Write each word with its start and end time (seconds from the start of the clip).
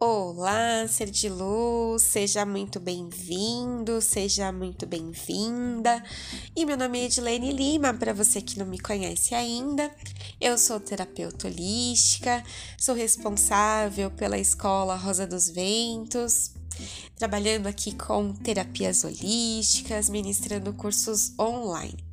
Olá, 0.00 0.86
ser 0.86 1.10
de 1.10 1.28
luz, 1.28 2.02
seja 2.02 2.46
muito 2.46 2.78
bem-vindo, 2.78 4.00
seja 4.00 4.52
muito 4.52 4.86
bem-vinda. 4.86 6.00
E 6.54 6.64
meu 6.64 6.76
nome 6.76 7.00
é 7.00 7.04
Edilene 7.06 7.50
Lima, 7.50 7.92
para 7.92 8.14
você 8.14 8.40
que 8.40 8.60
não 8.60 8.66
me 8.66 8.78
conhece 8.78 9.34
ainda. 9.34 9.90
Eu 10.40 10.56
sou 10.56 10.78
terapeuta 10.78 11.48
holística, 11.48 12.44
sou 12.78 12.94
responsável 12.94 14.08
pela 14.08 14.38
Escola 14.38 14.94
Rosa 14.94 15.26
dos 15.26 15.48
Ventos, 15.48 16.52
trabalhando 17.16 17.66
aqui 17.66 17.92
com 17.92 18.32
terapias 18.32 19.02
holísticas, 19.02 20.08
ministrando 20.08 20.72
cursos 20.74 21.32
online. 21.36 22.06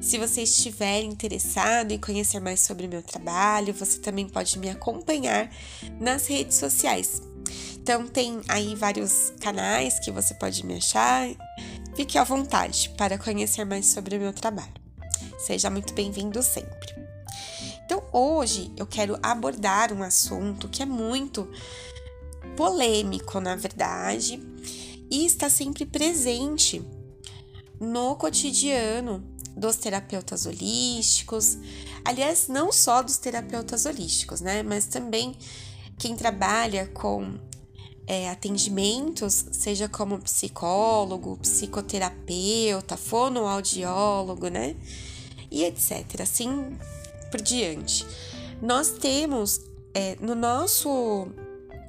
Se 0.00 0.16
você 0.16 0.42
estiver 0.42 1.02
interessado 1.02 1.90
em 1.90 1.98
conhecer 1.98 2.38
mais 2.38 2.60
sobre 2.60 2.86
o 2.86 2.88
meu 2.88 3.02
trabalho, 3.02 3.74
você 3.74 3.98
também 3.98 4.28
pode 4.28 4.60
me 4.60 4.70
acompanhar 4.70 5.50
nas 5.98 6.28
redes 6.28 6.56
sociais. 6.56 7.31
Então 7.82 8.06
tem 8.06 8.40
aí 8.46 8.76
vários 8.76 9.32
canais 9.40 9.98
que 9.98 10.12
você 10.12 10.32
pode 10.34 10.64
me 10.64 10.76
achar. 10.76 11.28
Fique 11.96 12.16
à 12.16 12.22
vontade 12.22 12.88
para 12.96 13.18
conhecer 13.18 13.64
mais 13.64 13.86
sobre 13.86 14.16
o 14.16 14.20
meu 14.20 14.32
trabalho. 14.32 14.72
Seja 15.44 15.68
muito 15.68 15.92
bem-vindo 15.92 16.40
sempre. 16.44 16.94
Então 17.84 18.04
hoje 18.12 18.72
eu 18.76 18.86
quero 18.86 19.18
abordar 19.20 19.92
um 19.92 20.00
assunto 20.00 20.68
que 20.68 20.80
é 20.80 20.86
muito 20.86 21.50
polêmico, 22.56 23.40
na 23.40 23.56
verdade, 23.56 24.40
e 25.10 25.26
está 25.26 25.50
sempre 25.50 25.84
presente 25.84 26.80
no 27.80 28.14
cotidiano 28.14 29.24
dos 29.56 29.74
terapeutas 29.74 30.46
holísticos, 30.46 31.58
aliás, 32.04 32.46
não 32.46 32.70
só 32.70 33.02
dos 33.02 33.16
terapeutas 33.16 33.86
holísticos, 33.86 34.40
né? 34.40 34.62
Mas 34.62 34.86
também 34.86 35.36
quem 35.98 36.14
trabalha 36.14 36.86
com 36.86 37.50
é, 38.12 38.28
atendimentos, 38.28 39.46
seja 39.52 39.88
como 39.88 40.18
psicólogo, 40.18 41.38
psicoterapeuta, 41.38 42.94
fonoaudiólogo, 42.94 44.48
né? 44.48 44.76
E 45.50 45.64
etc. 45.64 46.20
Assim 46.20 46.76
por 47.30 47.40
diante. 47.40 48.06
Nós 48.60 48.90
temos 48.90 49.62
é, 49.94 50.18
no 50.20 50.34
nosso 50.34 51.26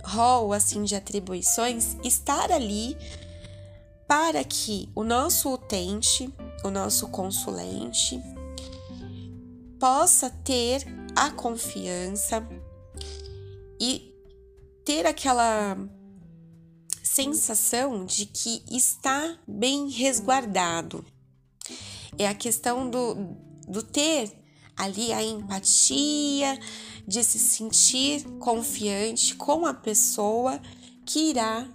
rol 0.01 0.53
assim 0.53 0.83
de 0.83 0.95
atribuições 0.95 1.97
estar 2.05 2.53
ali 2.53 2.95
para 4.07 4.45
que 4.45 4.87
o 4.95 5.03
nosso 5.03 5.53
utente 5.53 6.33
o 6.63 6.69
nosso 6.69 7.09
consulente 7.09 8.21
possa 9.77 10.29
ter 10.29 10.85
a 11.17 11.31
confiança 11.31 12.47
e 13.77 14.15
ter 14.85 15.05
aquela 15.05 15.77
sensação 17.13 18.05
de 18.05 18.25
que 18.25 18.63
está 18.71 19.37
bem 19.47 19.87
resguardado. 19.87 21.05
É 22.17 22.27
a 22.27 22.33
questão 22.33 22.89
do, 22.89 23.37
do 23.67 23.83
ter 23.83 24.31
ali 24.75 25.13
a 25.13 25.23
empatia, 25.23 26.59
de 27.07 27.23
se 27.23 27.37
sentir 27.37 28.23
confiante 28.39 29.35
com 29.35 29.67
a 29.67 29.73
pessoa 29.75 30.59
que 31.05 31.29
irá 31.29 31.69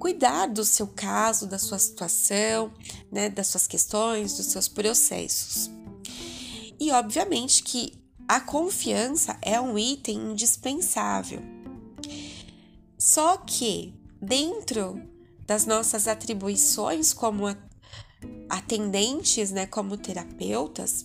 cuidar 0.00 0.46
do 0.46 0.64
seu 0.64 0.88
caso, 0.88 1.46
da 1.46 1.60
sua 1.60 1.78
situação, 1.78 2.72
né, 3.10 3.28
das 3.28 3.46
suas 3.46 3.68
questões, 3.68 4.36
dos 4.36 4.46
seus 4.46 4.66
processos. 4.66 5.70
E 6.80 6.90
obviamente 6.90 7.62
que 7.62 7.92
a 8.26 8.40
confiança 8.40 9.38
é 9.40 9.60
um 9.60 9.78
item 9.78 10.32
indispensável. 10.32 11.40
Só 12.98 13.36
que 13.36 14.01
dentro 14.22 15.02
das 15.44 15.66
nossas 15.66 16.06
atribuições 16.06 17.12
como 17.12 17.44
atendentes, 18.48 19.50
né, 19.50 19.66
como 19.66 19.96
terapeutas, 19.96 21.04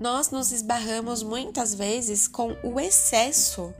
nós 0.00 0.30
nos 0.30 0.50
esbarramos 0.50 1.22
muitas 1.22 1.74
vezes 1.74 2.26
com 2.26 2.56
o 2.64 2.80
excesso 2.80 3.72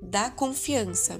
da 0.00 0.30
confiança. 0.30 1.18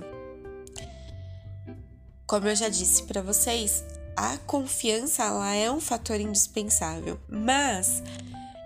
Como 2.26 2.46
eu 2.46 2.54
já 2.54 2.68
disse 2.68 3.02
para 3.02 3.20
vocês, 3.20 3.84
a 4.16 4.38
confiança 4.38 5.24
ela 5.24 5.52
é 5.54 5.70
um 5.70 5.80
fator 5.80 6.20
indispensável, 6.20 7.20
mas 7.28 8.02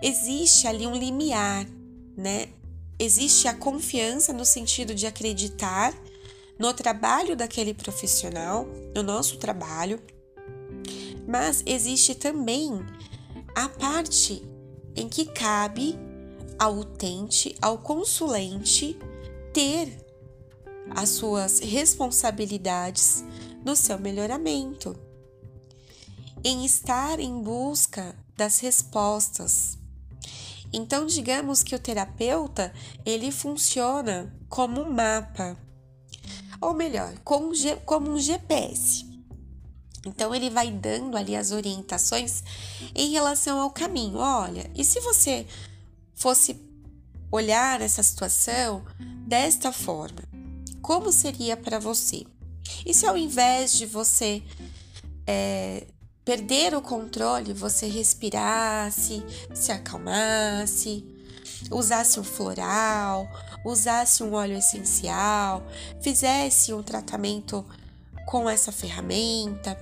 existe 0.01 0.67
ali 0.67 0.85
um 0.87 0.95
limiar, 0.95 1.65
né? 2.15 2.47
Existe 2.99 3.47
a 3.47 3.53
confiança 3.53 4.33
no 4.33 4.43
sentido 4.43 4.93
de 4.93 5.07
acreditar 5.07 5.93
no 6.59 6.73
trabalho 6.73 7.33
daquele 7.33 7.73
profissional, 7.73 8.67
no 8.93 9.01
nosso 9.01 9.37
trabalho, 9.37 10.01
mas 11.25 11.63
existe 11.65 12.13
também 12.13 12.85
a 13.55 13.69
parte 13.69 14.43
em 14.95 15.07
que 15.07 15.25
cabe 15.25 15.97
ao 16.57 16.75
utente, 16.75 17.55
ao 17.61 17.77
consulente, 17.77 18.99
ter 19.53 20.05
as 20.89 21.09
suas 21.09 21.59
responsabilidades 21.59 23.23
no 23.63 23.75
seu 23.75 23.97
melhoramento, 23.97 24.93
em 26.43 26.65
estar 26.65 27.19
em 27.19 27.41
busca 27.41 28.13
das 28.35 28.59
respostas. 28.59 29.77
Então, 30.71 31.05
digamos 31.05 31.63
que 31.63 31.75
o 31.75 31.79
terapeuta 31.79 32.73
ele 33.05 33.31
funciona 33.31 34.33
como 34.47 34.81
um 34.81 34.91
mapa, 34.91 35.57
ou 36.61 36.73
melhor, 36.73 37.13
como 37.19 38.11
um 38.11 38.19
GPS. 38.19 39.07
Então, 40.05 40.33
ele 40.33 40.49
vai 40.49 40.71
dando 40.71 41.17
ali 41.17 41.35
as 41.35 41.51
orientações 41.51 42.43
em 42.95 43.11
relação 43.11 43.59
ao 43.59 43.71
caminho. 43.71 44.17
Olha, 44.17 44.69
e 44.75 44.83
se 44.83 44.99
você 45.01 45.45
fosse 46.13 46.59
olhar 47.31 47.81
essa 47.81 48.01
situação 48.01 48.83
desta 49.27 49.71
forma, 49.71 50.21
como 50.81 51.11
seria 51.11 51.57
para 51.57 51.79
você? 51.79 52.25
E 52.85 52.93
se 52.93 53.05
ao 53.05 53.17
invés 53.17 53.73
de 53.73 53.85
você 53.85 54.41
é, 55.27 55.85
perder 56.29 56.75
o 56.75 56.81
controle, 56.81 57.53
você 57.53 57.87
respirasse, 57.87 59.25
se 59.51 59.71
acalmasse, 59.71 61.03
usasse 61.71 62.19
um 62.19 62.23
floral, 62.23 63.27
usasse 63.65 64.21
um 64.21 64.33
óleo 64.33 64.55
essencial, 64.55 65.65
fizesse 65.99 66.71
um 66.71 66.83
tratamento 66.83 67.65
com 68.27 68.47
essa 68.47 68.71
ferramenta. 68.71 69.75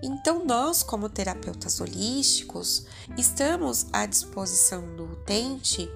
Então, 0.00 0.44
nós, 0.44 0.84
como 0.84 1.08
terapeutas 1.08 1.80
holísticos, 1.80 2.86
estamos 3.16 3.86
à 3.92 4.06
disposição 4.06 4.94
do 4.94 5.02
utente 5.02 5.90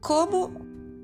como 0.00 0.50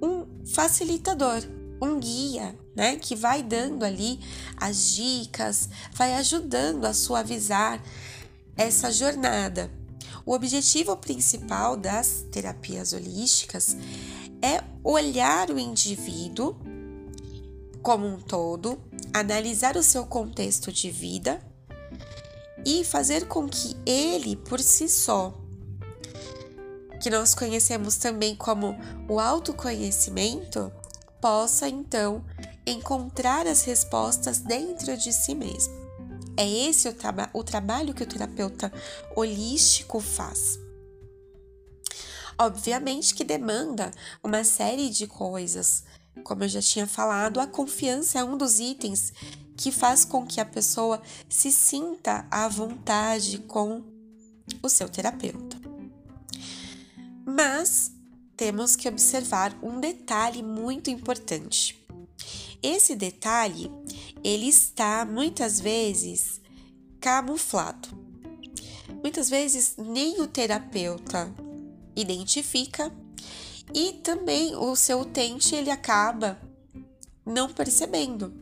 um 0.03 0.27
facilitador, 0.44 1.41
um 1.81 2.00
guia, 2.00 2.59
né, 2.75 2.97
que 2.97 3.15
vai 3.15 3.44
dando 3.44 3.84
ali 3.84 4.19
as 4.56 4.91
dicas, 4.91 5.69
vai 5.93 6.15
ajudando 6.15 6.84
a 6.84 6.93
suavizar 6.93 7.81
essa 8.56 8.91
jornada. 8.91 9.70
O 10.26 10.32
objetivo 10.32 10.97
principal 10.97 11.76
das 11.76 12.25
terapias 12.32 12.92
holísticas 12.92 13.76
é 14.41 14.62
olhar 14.82 15.50
o 15.50 15.59
indivíduo 15.59 16.56
como 17.82 18.06
um 18.06 18.19
todo, 18.19 18.81
analisar 19.12 19.76
o 19.76 19.82
seu 19.82 20.06
contexto 20.06 20.72
de 20.72 20.91
vida 20.91 21.38
e 22.64 22.82
fazer 22.82 23.28
com 23.28 23.47
que 23.47 23.76
ele, 23.84 24.37
por 24.37 24.59
si 24.60 24.88
só, 24.88 25.34
que 27.03 27.10
nós 27.10 27.34
conhecemos 27.34 27.97
também 27.97 28.34
como 28.34 28.75
o 29.06 29.20
autoconhecimento, 29.20 30.73
possa 31.20 31.69
então 31.69 32.25
encontrar 32.67 33.46
as 33.46 33.62
respostas 33.64 34.38
dentro 34.38 34.96
de 34.96 35.12
si 35.12 35.34
mesmo. 35.34 35.83
É 36.36 36.48
esse 36.48 36.88
o, 36.88 36.92
traba 36.92 37.31
o 37.32 37.44
trabalho 37.44 37.94
que 37.94 38.02
o 38.02 38.06
terapeuta 38.06 38.72
holístico 39.14 40.00
faz. 40.00 40.58
Obviamente 42.38 43.14
que 43.14 43.22
demanda 43.22 43.92
uma 44.22 44.42
série 44.42 44.90
de 44.90 45.06
coisas. 45.06 45.84
Como 46.25 46.44
eu 46.44 46.48
já 46.48 46.60
tinha 46.60 46.86
falado, 46.86 47.38
a 47.38 47.46
confiança 47.46 48.19
é 48.19 48.25
um 48.25 48.36
dos 48.36 48.58
itens 48.58 49.12
que 49.56 49.70
faz 49.70 50.04
com 50.04 50.26
que 50.26 50.40
a 50.40 50.44
pessoa 50.44 51.00
se 51.28 51.52
sinta 51.52 52.26
à 52.31 52.48
vontade 52.48 53.38
com 53.38 53.82
o 54.62 54.69
seu 54.69 54.88
terapeuta. 54.88 55.56
Mas 57.25 57.92
temos 58.36 58.75
que 58.75 58.88
observar 58.88 59.56
um 59.62 59.78
detalhe 59.81 60.42
muito 60.42 60.90
importante. 60.90 61.81
Esse 62.62 62.96
detalhe, 62.96 63.70
ele 64.25 64.49
está 64.49 65.05
muitas 65.05 65.61
vezes 65.61 66.41
camuflado. 66.99 67.88
Muitas 69.03 69.29
vezes 69.29 69.75
nem 69.76 70.23
o 70.23 70.26
terapeuta 70.26 71.31
identifica 71.94 72.91
e 73.75 73.93
também 73.93 74.56
o 74.56 74.75
seu 74.75 75.00
utente 75.00 75.55
ele 75.55 75.71
acaba 75.71 76.41
não 77.25 77.53
percebendo. 77.53 78.32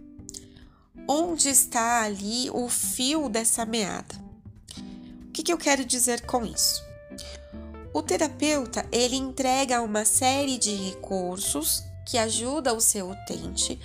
Onde 1.08 1.48
está 1.48 2.02
ali 2.02 2.48
o 2.50 2.68
fio 2.68 3.28
dessa 3.28 3.66
meada? 3.66 4.14
O 5.26 5.32
que, 5.32 5.42
que 5.42 5.52
eu 5.52 5.58
quero 5.58 5.84
dizer 5.84 6.24
com 6.26 6.46
isso? 6.46 6.80
O 7.92 8.02
terapeuta 8.02 8.86
ele 8.92 9.16
entrega 9.16 9.82
uma 9.82 10.04
série 10.04 10.58
de 10.58 10.74
recursos 10.74 11.82
que 12.06 12.16
ajuda 12.16 12.72
o 12.72 12.80
seu 12.80 13.10
utente 13.10 13.78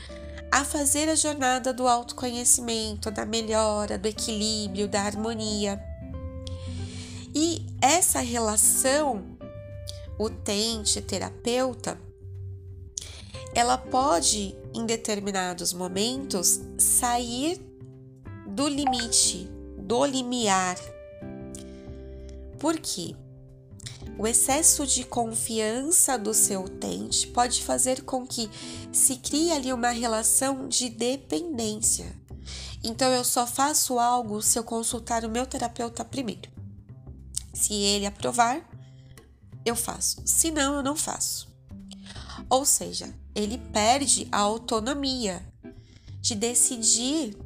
a 0.52 0.64
fazer 0.64 1.10
a 1.10 1.16
jornada 1.16 1.74
do 1.74 1.88
autoconhecimento, 1.88 3.12
da 3.12 3.26
melhora, 3.26 3.98
do 3.98 4.08
equilíbrio, 4.08 4.88
da 4.88 5.02
harmonia. 5.02 5.82
E 7.36 7.66
essa 7.82 8.20
relação 8.20 9.24
utente-terapeuta, 10.20 12.00
ela 13.54 13.78
pode, 13.78 14.56
em 14.74 14.86
determinados 14.86 15.74
momentos, 15.74 16.62
sair 16.78 17.60
do 18.48 18.68
limite, 18.68 19.50
do 19.78 20.06
limiar. 20.06 20.78
Por 22.60 22.80
quê? 22.80 23.16
O 24.19 24.25
excesso 24.25 24.88
de 24.88 25.04
confiança 25.04 26.18
do 26.18 26.34
seu 26.34 26.64
utente 26.64 27.28
pode 27.28 27.64
fazer 27.64 28.04
com 28.04 28.25
que 28.25 28.50
se 28.92 29.18
crie 29.18 29.52
ali 29.52 29.72
uma 29.72 29.92
relação 29.92 30.68
de 30.68 30.90
dependência. 30.90 32.16
Então 32.84 33.12
eu 33.14 33.24
só 33.24 33.46
faço 33.46 34.00
algo 34.00 34.42
se 34.42 34.58
eu 34.58 34.64
consultar 34.64 35.24
o 35.24 35.30
meu 35.30 35.46
terapeuta 35.46 36.04
primeiro. 36.04 36.50
Se 37.54 37.74
ele 37.74 38.08
aprovar, 38.08 38.68
eu 39.64 39.75
faço. 39.75 40.22
Se 40.25 40.50
não, 40.50 40.75
eu 40.75 40.84
não 40.84 40.96
faço. 40.96 41.48
Ou 42.50 42.66
seja, 42.66 43.14
ele 43.36 43.60
perde 43.72 44.28
a 44.31 44.40
autonomia 44.40 45.46
de 46.22 46.34
decidir 46.34 47.38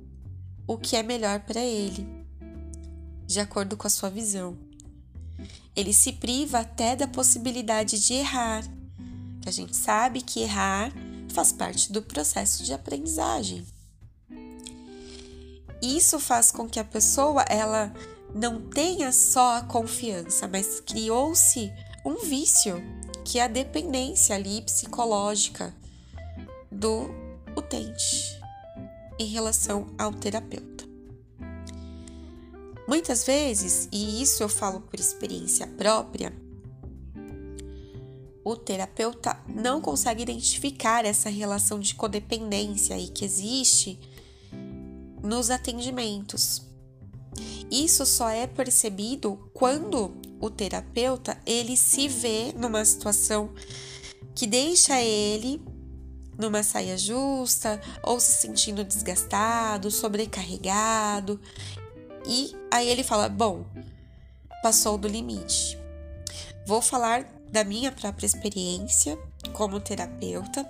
o 0.65 0.77
que 0.77 0.95
é 0.95 1.03
melhor 1.03 1.41
para 1.41 1.59
ele, 1.59 2.07
de 3.25 3.39
acordo 3.39 3.75
com 3.75 3.87
a 3.87 3.89
sua 3.89 4.09
visão. 4.09 4.70
Ele 5.75 5.93
se 5.93 6.13
priva 6.13 6.59
até 6.59 6.95
da 6.95 7.07
possibilidade 7.07 7.99
de 7.99 8.13
errar, 8.13 8.63
que 9.41 9.49
a 9.49 9.51
gente 9.51 9.75
sabe 9.75 10.21
que 10.21 10.41
errar 10.41 10.91
faz 11.29 11.51
parte 11.51 11.91
do 11.91 12.01
processo 12.01 12.63
de 12.63 12.73
aprendizagem. 12.73 13.65
Isso 15.81 16.19
faz 16.19 16.51
com 16.51 16.69
que 16.69 16.79
a 16.79 16.83
pessoa 16.83 17.41
ela 17.49 17.91
não 18.35 18.61
tenha 18.61 19.11
só 19.11 19.57
a 19.57 19.61
confiança, 19.61 20.47
mas 20.47 20.79
criou-se 20.79 21.71
um 22.05 22.17
vício, 22.17 22.81
que 23.25 23.39
é 23.39 23.43
a 23.43 23.47
dependência 23.47 24.35
ali 24.35 24.61
psicológica 24.61 25.73
do 26.71 27.09
utente 27.55 28.39
em 29.19 29.27
relação 29.27 29.87
ao 29.97 30.13
terapeuta. 30.13 30.90
Muitas 32.91 33.23
vezes, 33.23 33.87
e 33.89 34.21
isso 34.21 34.43
eu 34.43 34.49
falo 34.49 34.81
por 34.81 34.99
experiência 34.99 35.65
própria, 35.65 36.33
o 38.43 38.53
terapeuta 38.57 39.41
não 39.47 39.79
consegue 39.79 40.23
identificar 40.23 41.05
essa 41.05 41.29
relação 41.29 41.79
de 41.79 41.95
codependência 41.95 42.93
aí 42.97 43.07
que 43.07 43.23
existe 43.23 43.97
nos 45.23 45.49
atendimentos. 45.49 46.63
Isso 47.71 48.05
só 48.05 48.27
é 48.27 48.45
percebido 48.45 49.39
quando 49.53 50.13
o 50.41 50.49
terapeuta 50.49 51.41
ele 51.45 51.77
se 51.77 52.09
vê 52.09 52.51
numa 52.57 52.83
situação 52.83 53.53
que 54.35 54.45
deixa 54.45 55.01
ele 55.01 55.61
numa 56.37 56.61
saia 56.61 56.97
justa 56.97 57.79
ou 58.03 58.19
se 58.19 58.33
sentindo 58.33 58.83
desgastado, 58.83 59.89
sobrecarregado 59.89 61.39
e 62.25 62.55
aí 62.71 62.87
ele 62.87 63.03
fala: 63.03 63.27
Bom, 63.29 63.65
passou 64.61 64.97
do 64.97 65.07
limite. 65.07 65.77
Vou 66.65 66.81
falar 66.81 67.25
da 67.51 67.63
minha 67.63 67.91
própria 67.91 68.25
experiência 68.25 69.17
como 69.53 69.79
terapeuta. 69.79 70.61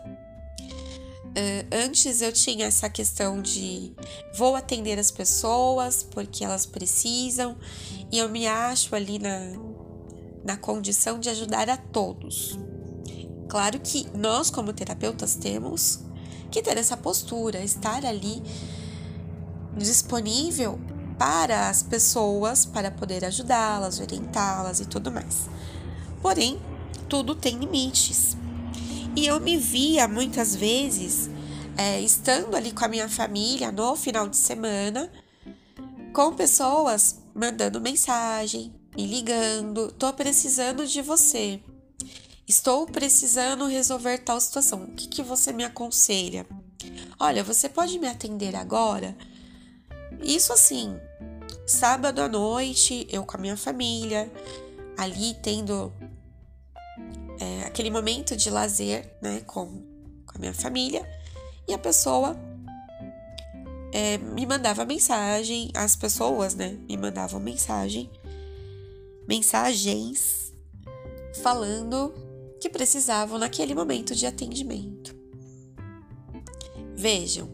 Uh, 1.32 1.64
antes 1.72 2.22
eu 2.22 2.32
tinha 2.34 2.66
essa 2.66 2.90
questão 2.90 3.42
de 3.42 3.94
vou 4.36 4.54
atender 4.54 5.00
as 5.00 5.12
pessoas 5.12 6.04
porque 6.04 6.44
elas 6.44 6.66
precisam 6.66 7.58
e 8.12 8.18
eu 8.18 8.28
me 8.28 8.48
acho 8.48 8.94
ali 8.94 9.18
na, 9.18 9.40
na 10.44 10.58
condição 10.58 11.20
de 11.20 11.30
ajudar 11.30 11.70
a 11.70 11.78
todos. 11.78 12.60
Claro 13.48 13.80
que 13.80 14.08
nós, 14.18 14.50
como 14.50 14.74
terapeutas, 14.74 15.36
temos 15.36 16.00
que 16.50 16.62
ter 16.62 16.78
essa 16.78 16.98
postura, 16.98 17.64
estar 17.64 18.06
ali 18.06 18.42
disponível 19.78 20.80
para 21.22 21.70
as 21.70 21.84
pessoas 21.84 22.66
para 22.66 22.90
poder 22.90 23.24
ajudá-las, 23.24 24.00
orientá-las 24.00 24.80
e 24.80 24.88
tudo 24.88 25.12
mais. 25.12 25.48
Porém, 26.20 26.60
tudo 27.08 27.36
tem 27.36 27.60
limites. 27.60 28.36
E 29.16 29.28
eu 29.28 29.40
me 29.40 29.56
via 29.56 30.08
muitas 30.08 30.56
vezes 30.56 31.30
é, 31.78 32.02
estando 32.02 32.56
ali 32.56 32.72
com 32.72 32.84
a 32.86 32.88
minha 32.88 33.08
família 33.08 33.72
no 33.72 33.96
final 33.96 34.28
de 34.28 34.36
semana, 34.36 35.12
com 36.12 36.34
pessoas 36.34 37.20
mandando 37.36 37.80
mensagem, 37.80 38.74
me 38.96 39.06
ligando, 39.06 39.92
tô 39.92 40.12
precisando 40.14 40.88
de 40.88 41.04
você. 41.04 41.62
Estou 42.48 42.88
precisando 42.88 43.68
resolver 43.68 44.18
tal 44.18 44.42
situação. 44.42 44.86
O 44.86 44.96
que, 44.96 45.08
que 45.08 45.22
você 45.22 45.54
me 45.54 45.64
aconselha? 45.64 46.48
Olha, 47.20 47.44
você 47.44 47.70
pode 47.70 48.00
me 48.00 48.08
atender 48.08 48.56
agora? 48.56 49.16
Isso 50.24 50.52
assim, 50.52 51.00
sábado 51.72 52.22
à 52.22 52.28
noite, 52.28 53.08
eu 53.10 53.26
com 53.26 53.38
a 53.38 53.40
minha 53.40 53.56
família, 53.56 54.32
ali 54.98 55.34
tendo 55.42 55.92
é, 57.40 57.64
aquele 57.64 57.90
momento 57.90 58.36
de 58.36 58.50
lazer, 58.50 59.10
né, 59.22 59.42
com, 59.48 59.68
com 60.26 60.36
a 60.36 60.40
minha 60.40 60.54
família, 60.54 61.08
e 61.68 61.74
a 61.74 61.78
pessoa 61.78 62.38
é, 63.94 64.18
me 64.18 64.46
mandava 64.46 64.84
mensagem, 64.86 65.72
as 65.74 65.96
pessoas, 65.96 66.54
né, 66.54 66.78
me 66.88 66.98
mandavam 66.98 67.40
mensagem, 67.40 68.12
mensagens 69.28 70.54
falando 71.42 72.14
que 72.60 72.70
precisavam 72.70 73.40
naquele 73.40 73.74
momento 73.74 74.14
de 74.14 74.26
atendimento. 74.26 75.16
Vejam, 76.96 77.50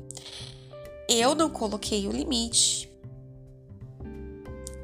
eu 1.08 1.36
não 1.36 1.50
coloquei 1.50 2.08
o 2.08 2.12
limite, 2.12 2.87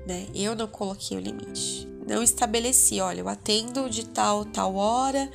né? 0.05 0.27
Eu 0.33 0.55
não 0.55 0.67
coloquei 0.67 1.17
o 1.17 1.19
limite. 1.19 1.88
Não 2.07 2.22
estabeleci, 2.22 3.00
olha, 3.00 3.22
eu 3.22 3.29
atendo 3.29 3.89
de 3.89 4.05
tal, 4.05 4.45
tal 4.45 4.75
hora, 4.75 5.31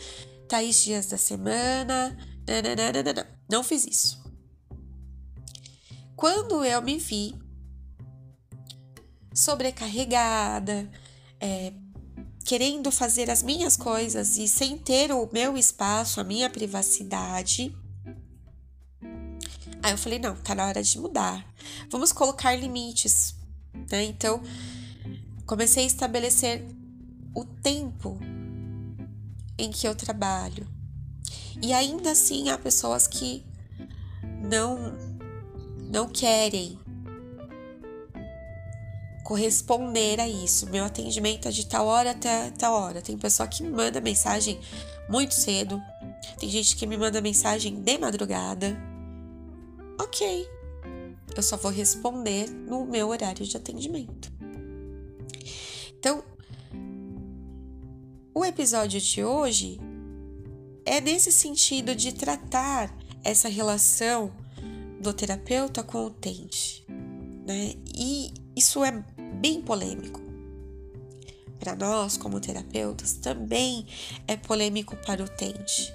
tais 0.47 0.83
dias 0.83 1.07
da 1.07 1.17
semana. 1.17 2.17
Nananana. 2.47 3.27
Não 3.51 3.63
fiz 3.63 3.87
isso. 3.87 4.23
Quando 6.17 6.65
eu 6.65 6.83
me 6.83 6.99
vi 6.99 7.35
sobrecarregada, 9.33 10.91
é, 11.41 11.73
querendo 12.45 12.91
fazer 12.91 13.31
as 13.31 13.43
minhas 13.43 13.77
coisas 13.77 14.37
e 14.37 14.49
sem 14.49 14.77
ter 14.77 15.13
o 15.13 15.29
meu 15.33 15.57
espaço, 15.57 16.21
a 16.21 16.25
minha 16.25 16.51
privacidade. 16.51 17.75
Aí 19.83 19.93
eu 19.93 19.99
falei: 19.99 20.19
não, 20.19 20.35
tá 20.35 20.55
na 20.55 20.67
hora 20.67 20.83
de 20.83 20.99
mudar. 20.99 21.47
Vamos 21.91 22.13
colocar 22.13 22.55
limites 22.57 23.38
né? 23.91 24.05
Então, 24.05 24.43
comecei 25.47 25.85
a 25.85 25.87
estabelecer 25.87 26.65
o 27.35 27.45
tempo 27.45 28.19
em 29.57 29.71
que 29.71 29.87
eu 29.87 29.95
trabalho. 29.95 30.67
E 31.61 31.73
ainda 31.73 32.13
assim 32.13 32.51
há 32.51 32.59
pessoas 32.59 33.07
que 33.07 33.45
não 34.43 34.97
não 35.91 36.07
querem 36.09 36.79
corresponder 39.25 40.21
a 40.21 40.29
isso. 40.29 40.69
Meu 40.71 40.85
atendimento 40.85 41.49
é 41.49 41.51
de 41.51 41.67
tal 41.67 41.87
hora 41.87 42.13
até 42.13 42.51
tal 42.53 42.75
hora. 42.75 43.03
Tem 43.03 43.17
pessoa 43.19 43.49
que 43.49 43.63
me 43.63 43.71
manda 43.71 44.01
mensagem 44.01 44.61
muito 45.09 45.35
cedo. 45.35 45.83
Tem 46.39 46.49
gente 46.49 46.77
que 46.77 46.87
me 46.87 46.97
manda 46.97 47.21
mensagem 47.21 47.81
de 47.81 47.99
madrugada. 47.99 48.77
Ok, 50.01 50.49
eu 51.39 51.43
só 51.43 51.57
vou 51.57 51.71
responder 51.71 52.51
no 52.51 52.85
meu 52.85 53.09
horário 53.09 53.47
de 53.47 53.57
atendimento. 53.57 54.33
Então, 55.97 56.25
o 58.35 58.45
episódio 58.45 59.01
de 59.01 59.23
hoje 59.23 59.81
é 60.85 61.01
nesse 61.01 61.31
sentido 61.31 61.95
de 61.95 62.13
tratar 62.13 62.93
essa 63.23 63.49
relação 63.49 64.33
do 65.01 65.13
terapeuta 65.13 65.83
com 65.83 65.99
o 65.99 66.07
utente, 66.07 66.85
né? 67.47 67.75
E 67.97 68.33
isso 68.57 68.83
é 68.85 69.05
bem 69.41 69.63
polêmico. 69.63 70.21
Para 71.61 71.77
nós, 71.77 72.17
como 72.17 72.41
terapeutas, 72.41 73.13
também 73.13 73.87
é 74.27 74.37
polêmico 74.37 74.97
para 74.97 75.23
o 75.23 75.27
utente. 75.27 75.93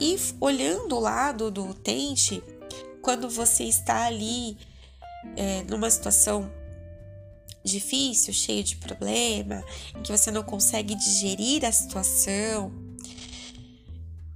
E 0.00 0.16
olhando 0.40 0.96
o 0.96 1.00
lado 1.00 1.50
do 1.50 1.66
utente, 1.66 2.42
quando 3.04 3.28
você 3.28 3.64
está 3.64 4.06
ali 4.06 4.56
é, 5.36 5.62
numa 5.64 5.90
situação 5.90 6.50
difícil, 7.62 8.32
cheio 8.32 8.64
de 8.64 8.76
problema, 8.76 9.62
em 9.94 10.02
que 10.02 10.10
você 10.10 10.30
não 10.30 10.42
consegue 10.42 10.94
digerir 10.94 11.66
a 11.66 11.70
situação, 11.70 12.72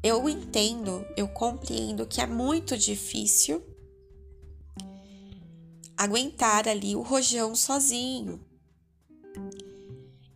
eu 0.03 0.29
entendo, 0.29 1.05
eu 1.17 1.27
compreendo 1.27 2.07
que 2.07 2.21
é 2.21 2.27
muito 2.27 2.77
difícil 2.77 3.65
aguentar 5.97 6.69
ali 6.69 6.95
o 6.95 7.03
rojão 7.03 7.57
sozinho. 7.57 8.39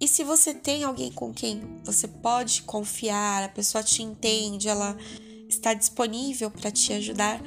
E 0.00 0.08
se 0.08 0.24
você 0.24 0.54
tem 0.54 0.84
alguém 0.84 1.12
com 1.12 1.34
quem 1.34 1.80
você 1.84 2.08
pode 2.08 2.62
confiar, 2.62 3.44
a 3.44 3.48
pessoa 3.48 3.84
te 3.84 4.02
entende, 4.02 4.68
ela 4.68 4.96
está 5.48 5.74
disponível 5.74 6.50
para 6.50 6.70
te 6.70 6.94
ajudar, 6.94 7.40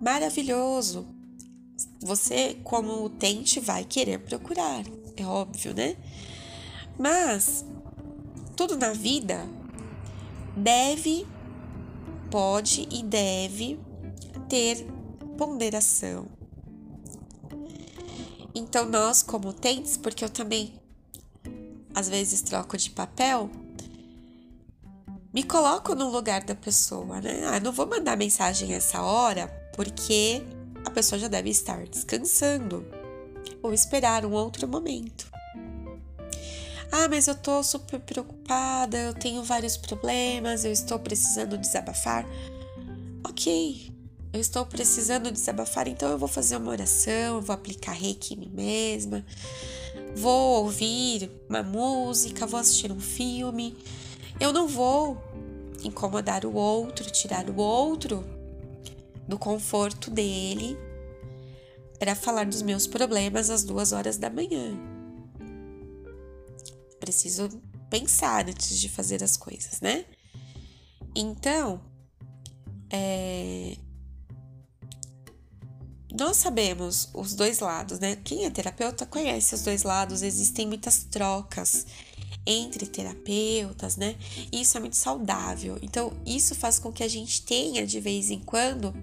maravilhoso. 0.00 1.06
Você, 2.00 2.58
como 2.64 3.04
utente, 3.04 3.60
vai 3.60 3.84
querer 3.84 4.18
procurar, 4.20 4.84
é 5.16 5.24
óbvio, 5.24 5.74
né? 5.74 5.96
Mas 6.98 7.64
tudo 8.56 8.76
na 8.76 8.92
vida 8.92 9.46
deve, 10.56 11.26
pode 12.30 12.88
e 12.90 13.02
deve 13.02 13.78
ter 14.48 14.86
ponderação. 15.36 16.26
Então, 18.54 18.86
nós, 18.86 19.22
como 19.22 19.48
utentes, 19.48 19.96
porque 19.96 20.24
eu 20.24 20.30
também 20.30 20.72
às 21.94 22.08
vezes 22.08 22.40
troco 22.42 22.76
de 22.76 22.90
papel, 22.90 23.50
me 25.32 25.42
coloco 25.42 25.94
no 25.94 26.08
lugar 26.08 26.42
da 26.42 26.54
pessoa, 26.54 27.20
né? 27.20 27.46
Ah, 27.46 27.60
não 27.60 27.72
vou 27.72 27.86
mandar 27.86 28.16
mensagem 28.16 28.72
essa 28.72 29.02
hora 29.02 29.59
porque 29.80 30.42
a 30.84 30.90
pessoa 30.90 31.18
já 31.18 31.26
deve 31.26 31.48
estar 31.48 31.86
descansando 31.86 32.86
ou 33.62 33.72
esperar 33.72 34.26
um 34.26 34.32
outro 34.32 34.68
momento. 34.68 35.26
Ah, 36.92 37.08
mas 37.08 37.26
eu 37.28 37.34
tô 37.34 37.62
super 37.62 37.98
preocupada, 37.98 38.98
eu 38.98 39.14
tenho 39.14 39.42
vários 39.42 39.78
problemas, 39.78 40.66
eu 40.66 40.70
estou 40.70 40.98
precisando 40.98 41.56
desabafar. 41.56 42.26
Ok, 43.26 43.90
eu 44.34 44.38
estou 44.38 44.66
precisando 44.66 45.32
desabafar, 45.32 45.88
então 45.88 46.10
eu 46.10 46.18
vou 46.18 46.28
fazer 46.28 46.56
uma 46.56 46.72
oração, 46.72 47.40
vou 47.40 47.54
aplicar 47.54 47.92
reiki 47.92 48.34
em 48.34 48.36
mim 48.36 48.52
mesma, 48.52 49.24
vou 50.14 50.64
ouvir 50.64 51.30
uma 51.48 51.62
música, 51.62 52.46
vou 52.46 52.60
assistir 52.60 52.92
um 52.92 53.00
filme. 53.00 53.74
Eu 54.38 54.52
não 54.52 54.68
vou 54.68 55.16
incomodar 55.82 56.44
o 56.44 56.52
outro, 56.52 57.10
tirar 57.10 57.48
o 57.48 57.56
outro 57.56 58.39
do 59.30 59.38
conforto 59.38 60.10
dele 60.10 60.76
para 61.98 62.14
falar 62.14 62.44
dos 62.44 62.62
meus 62.62 62.86
problemas 62.86 63.48
às 63.48 63.62
duas 63.62 63.92
horas 63.92 64.16
da 64.16 64.28
manhã. 64.28 64.76
Preciso 66.98 67.48
pensar 67.88 68.48
antes 68.48 68.78
de 68.78 68.88
fazer 68.88 69.22
as 69.22 69.36
coisas, 69.36 69.80
né? 69.80 70.04
Então, 71.14 71.80
é, 72.90 73.76
nós 76.12 76.36
sabemos 76.36 77.08
os 77.14 77.34
dois 77.34 77.60
lados, 77.60 78.00
né? 78.00 78.16
Quem 78.16 78.44
é 78.44 78.50
terapeuta 78.50 79.06
conhece 79.06 79.54
os 79.54 79.62
dois 79.62 79.84
lados, 79.84 80.22
existem 80.22 80.66
muitas 80.66 81.04
trocas 81.04 81.86
entre 82.46 82.86
terapeutas, 82.86 83.96
né? 83.96 84.16
Isso 84.52 84.76
é 84.76 84.80
muito 84.80 84.96
saudável. 84.96 85.78
Então, 85.82 86.12
isso 86.24 86.54
faz 86.54 86.78
com 86.78 86.92
que 86.92 87.02
a 87.02 87.08
gente 87.08 87.42
tenha 87.42 87.86
de 87.86 88.00
vez 88.00 88.30
em 88.30 88.38
quando 88.38 88.94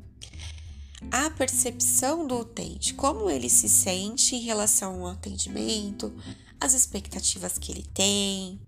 a 1.12 1.30
percepção 1.30 2.26
do 2.26 2.40
utente, 2.40 2.94
como 2.94 3.30
ele 3.30 3.50
se 3.50 3.70
sente 3.70 4.36
em 4.36 4.42
relação 4.42 5.06
ao 5.06 5.12
atendimento, 5.12 6.14
as 6.60 6.74
expectativas 6.74 7.58
que 7.58 7.72
ele 7.72 7.86
tem, 7.94 8.60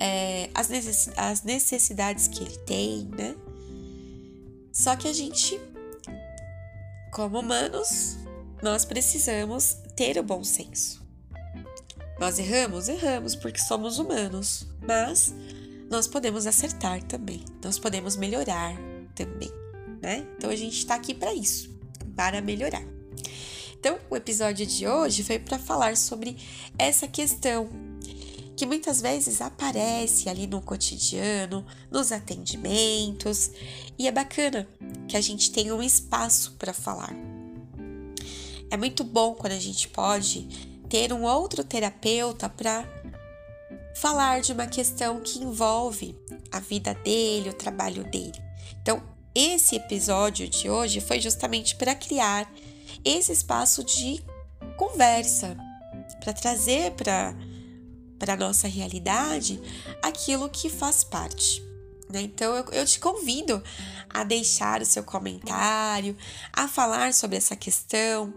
é, 0.00 0.50
as 0.54 1.42
necessidades 1.42 2.26
que 2.26 2.42
ele 2.42 2.56
tem, 2.58 3.04
né? 3.06 3.36
Só 4.72 4.96
que 4.96 5.06
a 5.06 5.12
gente 5.12 5.60
como 7.12 7.40
humanos, 7.40 8.16
nós 8.62 8.86
precisamos 8.86 9.76
ter 9.94 10.18
o 10.18 10.22
bom 10.22 10.42
senso. 10.42 11.01
Nós 12.22 12.38
erramos? 12.38 12.88
Erramos 12.88 13.34
porque 13.34 13.58
somos 13.58 13.98
humanos, 13.98 14.64
mas 14.86 15.34
nós 15.90 16.06
podemos 16.06 16.46
acertar 16.46 17.02
também, 17.02 17.44
nós 17.64 17.80
podemos 17.80 18.14
melhorar 18.14 18.76
também, 19.12 19.50
né? 20.00 20.24
Então 20.38 20.48
a 20.48 20.54
gente 20.54 20.78
está 20.78 20.94
aqui 20.94 21.14
para 21.14 21.34
isso, 21.34 21.68
para 22.14 22.40
melhorar. 22.40 22.84
Então, 23.76 23.98
o 24.08 24.14
episódio 24.14 24.64
de 24.64 24.86
hoje 24.86 25.24
foi 25.24 25.40
para 25.40 25.58
falar 25.58 25.96
sobre 25.96 26.36
essa 26.78 27.08
questão 27.08 27.68
que 28.56 28.66
muitas 28.66 29.00
vezes 29.00 29.40
aparece 29.40 30.28
ali 30.28 30.46
no 30.46 30.62
cotidiano, 30.62 31.66
nos 31.90 32.12
atendimentos, 32.12 33.50
e 33.98 34.06
é 34.06 34.12
bacana 34.12 34.68
que 35.08 35.16
a 35.16 35.20
gente 35.20 35.50
tenha 35.50 35.74
um 35.74 35.82
espaço 35.82 36.54
para 36.56 36.72
falar. 36.72 37.12
É 38.70 38.76
muito 38.76 39.02
bom 39.02 39.34
quando 39.34 39.54
a 39.54 39.58
gente 39.58 39.88
pode 39.88 40.71
ter 40.92 41.10
um 41.10 41.22
outro 41.22 41.64
terapeuta 41.64 42.50
para 42.50 42.84
falar 43.96 44.42
de 44.42 44.52
uma 44.52 44.66
questão 44.66 45.20
que 45.20 45.38
envolve 45.38 46.14
a 46.52 46.60
vida 46.60 46.92
dele, 46.92 47.48
o 47.48 47.54
trabalho 47.54 48.04
dele. 48.04 48.38
Então, 48.82 49.02
esse 49.34 49.74
episódio 49.74 50.46
de 50.46 50.68
hoje 50.68 51.00
foi 51.00 51.18
justamente 51.18 51.76
para 51.76 51.94
criar 51.94 52.46
esse 53.02 53.32
espaço 53.32 53.82
de 53.82 54.22
conversa, 54.76 55.56
para 56.20 56.34
trazer 56.34 56.90
para 56.90 57.34
a 58.28 58.36
nossa 58.36 58.68
realidade 58.68 59.58
aquilo 60.02 60.50
que 60.50 60.68
faz 60.68 61.02
parte. 61.02 61.62
Né? 62.12 62.22
Então 62.22 62.54
eu, 62.54 62.64
eu 62.72 62.84
te 62.84 63.00
convido 63.00 63.62
a 64.08 64.22
deixar 64.22 64.82
o 64.82 64.86
seu 64.86 65.02
comentário, 65.02 66.16
a 66.52 66.68
falar 66.68 67.14
sobre 67.14 67.38
essa 67.38 67.56
questão 67.56 68.32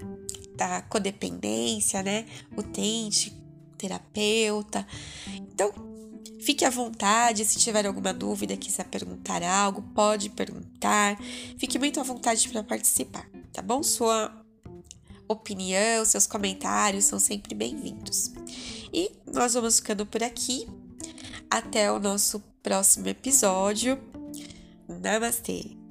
da 0.55 0.81
codependência, 0.83 2.01
né? 2.01 2.25
Utente, 2.55 3.35
terapeuta. 3.77 4.87
Então, 5.27 5.73
fique 6.39 6.63
à 6.63 6.69
vontade, 6.69 7.43
se 7.43 7.59
tiver 7.59 7.85
alguma 7.85 8.13
dúvida, 8.13 8.55
quiser 8.55 8.85
perguntar 8.85 9.43
algo, 9.43 9.81
pode 9.93 10.29
perguntar. 10.29 11.19
Fique 11.57 11.77
muito 11.77 11.99
à 11.99 12.03
vontade 12.03 12.47
para 12.47 12.63
participar, 12.63 13.29
tá 13.51 13.61
bom? 13.61 13.83
Sua 13.83 14.33
opinião, 15.27 16.05
seus 16.05 16.25
comentários 16.25 17.05
são 17.05 17.19
sempre 17.19 17.53
bem-vindos. 17.53 18.31
E 18.93 19.11
nós 19.25 19.53
vamos 19.53 19.79
ficando 19.79 20.05
por 20.05 20.23
aqui. 20.23 20.67
Até 21.49 21.91
o 21.91 21.99
nosso 21.99 22.43
próximo 22.65 23.07
episódio. 23.07 23.99
Namastê! 24.89 25.84